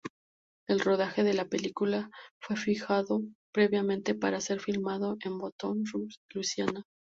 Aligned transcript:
El 0.67 0.79
rodaje 0.79 1.21
de 1.23 1.35
la 1.35 1.45
película, 1.45 2.09
fue 2.39 2.55
fijado 2.55 3.21
previamente 3.53 4.15
para 4.15 4.41
ser 4.41 4.59
filmado 4.59 5.15
en 5.23 5.37
Baton 5.37 5.83
Rouge, 5.85 6.15
Luisiana. 6.33 6.87